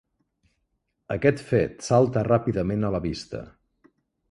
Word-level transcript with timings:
Aquest 1.15 1.43
fet 1.51 1.85
salta 1.89 2.25
ràpidament 2.29 2.89
a 2.91 2.93
la 2.99 3.05
vista. 3.07 3.45